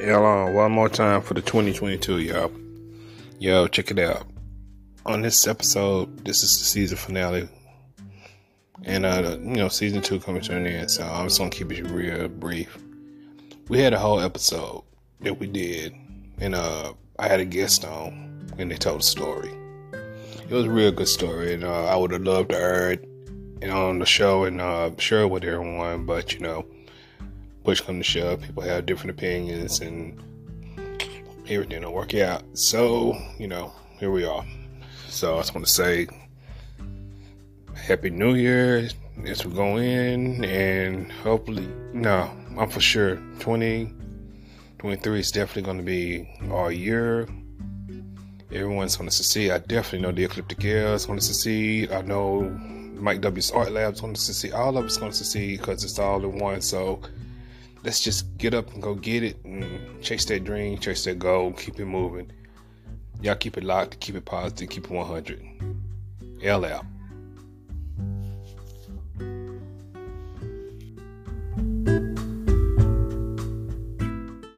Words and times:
L 0.00 0.24
on 0.24 0.54
one 0.54 0.70
more 0.70 0.88
time 0.88 1.22
for 1.22 1.34
the 1.34 1.40
2022, 1.40 2.20
y'all. 2.20 2.52
Yo, 3.40 3.66
check 3.66 3.90
it 3.90 3.98
out. 3.98 4.26
On 5.06 5.22
this 5.22 5.46
episode, 5.46 6.24
this 6.24 6.44
is 6.44 6.56
the 6.58 6.64
season 6.64 6.96
finale. 6.96 7.48
And, 8.84 9.04
uh, 9.04 9.38
you 9.40 9.56
know, 9.56 9.68
season 9.68 10.00
two 10.02 10.20
coming 10.20 10.42
to 10.42 10.56
an 10.56 10.66
end, 10.66 10.90
so 10.90 11.02
I'm 11.02 11.26
just 11.26 11.38
gonna 11.38 11.50
keep 11.50 11.72
it 11.72 11.90
real 11.90 12.28
brief. 12.28 12.78
We 13.68 13.80
had 13.80 13.92
a 13.92 13.98
whole 13.98 14.20
episode 14.20 14.84
that 15.20 15.40
we 15.40 15.48
did, 15.48 15.92
and, 16.38 16.54
uh, 16.54 16.92
I 17.18 17.26
had 17.26 17.40
a 17.40 17.44
guest 17.44 17.84
on, 17.84 18.52
and 18.56 18.70
they 18.70 18.76
told 18.76 19.00
a 19.00 19.04
story. 19.04 19.50
It 20.48 20.54
was 20.54 20.66
a 20.66 20.70
real 20.70 20.92
good 20.92 21.08
story, 21.08 21.54
and, 21.54 21.64
uh, 21.64 21.86
I 21.86 21.96
would 21.96 22.12
have 22.12 22.22
loved 22.22 22.50
to 22.50 22.56
hear 22.56 22.90
it 23.60 23.68
on 23.68 23.98
the 23.98 24.06
show 24.06 24.44
and, 24.44 24.60
uh, 24.60 24.92
share 24.98 25.22
it 25.22 25.28
with 25.28 25.42
everyone, 25.42 26.06
but, 26.06 26.34
you 26.34 26.40
know, 26.40 26.64
push 27.68 27.82
come 27.82 27.98
to 27.98 28.02
shove, 28.02 28.40
people 28.40 28.62
have 28.62 28.86
different 28.86 29.10
opinions 29.10 29.80
and 29.80 30.18
everything 31.50 31.82
don't 31.82 31.92
work 31.92 32.14
out. 32.14 32.42
So, 32.54 33.14
you 33.38 33.46
know, 33.46 33.74
here 33.98 34.10
we 34.10 34.24
are. 34.24 34.42
So 35.08 35.34
I 35.34 35.40
just 35.40 35.54
want 35.54 35.66
to 35.66 35.70
say 35.70 36.06
Happy 37.74 38.08
New 38.08 38.36
Year 38.36 38.88
as 39.26 39.44
we 39.44 39.52
go 39.52 39.76
in 39.76 40.42
and 40.46 41.12
hopefully 41.12 41.68
no, 41.92 42.30
I'm 42.58 42.70
for 42.70 42.80
sure 42.80 43.16
2023 43.40 45.20
is 45.20 45.30
definitely 45.30 45.70
gonna 45.70 45.82
be 45.82 46.26
our 46.50 46.72
year. 46.72 47.28
Everyone's 48.50 48.96
gonna 48.96 49.10
succeed. 49.10 49.50
I 49.50 49.58
definitely 49.58 50.08
know 50.08 50.12
the 50.12 50.24
Ecliptic 50.24 50.60
Girls 50.60 51.04
to 51.04 51.20
succeed. 51.20 51.92
I 51.92 52.00
know 52.00 52.48
Mike 52.94 53.20
W's 53.20 53.50
Art 53.50 53.72
Labs 53.72 54.00
to 54.00 54.14
succeed. 54.14 54.52
All 54.52 54.78
of 54.78 54.86
us 54.86 54.96
gonna 54.96 55.12
succeed 55.12 55.58
because 55.58 55.84
it's 55.84 55.98
all 55.98 56.24
in 56.24 56.38
one. 56.38 56.62
So 56.62 57.02
let's 57.84 58.00
just 58.00 58.36
get 58.38 58.54
up 58.54 58.72
and 58.74 58.82
go 58.82 58.94
get 58.94 59.22
it 59.22 59.36
and 59.44 60.02
chase 60.02 60.24
that 60.26 60.44
dream, 60.44 60.78
chase 60.78 61.04
that 61.04 61.18
goal, 61.18 61.52
keep 61.52 61.78
it 61.78 61.86
moving. 61.86 62.30
Y'all 63.20 63.34
keep 63.34 63.56
it 63.56 63.64
locked, 63.64 63.98
keep 64.00 64.14
it 64.14 64.24
positive, 64.24 64.68
keep 64.68 64.84
it 64.84 64.90
100. 64.90 65.44
L 66.42 66.64
out. 66.64 66.84